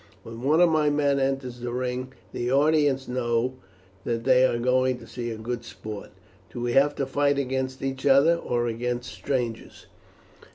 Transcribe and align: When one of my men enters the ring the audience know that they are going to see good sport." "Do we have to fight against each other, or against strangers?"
When 0.23 0.41
one 0.41 0.61
of 0.61 0.69
my 0.69 0.89
men 0.89 1.19
enters 1.19 1.59
the 1.59 1.71
ring 1.71 2.11
the 2.31 2.51
audience 2.51 3.07
know 3.07 3.57
that 4.03 4.23
they 4.23 4.45
are 4.47 4.57
going 4.57 4.97
to 4.97 5.05
see 5.05 5.31
good 5.35 5.63
sport." 5.63 6.09
"Do 6.51 6.59
we 6.59 6.73
have 6.73 6.95
to 6.95 7.05
fight 7.05 7.37
against 7.37 7.83
each 7.83 8.07
other, 8.07 8.35
or 8.35 8.65
against 8.65 9.13
strangers?" 9.13 9.85